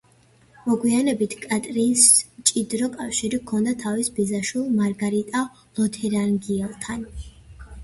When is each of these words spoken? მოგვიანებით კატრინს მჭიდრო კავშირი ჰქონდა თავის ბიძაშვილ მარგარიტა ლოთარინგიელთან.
მოგვიანებით 0.69 1.35
კატრინს 1.43 2.05
მჭიდრო 2.39 2.89
კავშირი 2.95 3.41
ჰქონდა 3.43 3.75
თავის 3.85 4.11
ბიძაშვილ 4.17 4.75
მარგარიტა 4.81 5.45
ლოთარინგიელთან. 5.61 7.09